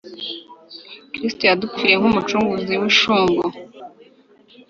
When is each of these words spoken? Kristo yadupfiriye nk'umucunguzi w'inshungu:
Kristo 1.13 1.41
yadupfiriye 1.49 1.97
nk'umucunguzi 1.97 2.73
w'inshungu: 2.79 3.43